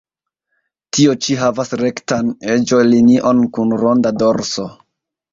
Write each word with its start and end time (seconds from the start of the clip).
Tio 0.97 1.11
ĉi 1.25 1.35
havas 1.41 1.73
rektan 1.81 2.31
eĝo-linion 2.53 3.41
kun 3.59 3.75
ronda 3.83 4.13
dorso. 4.23 4.65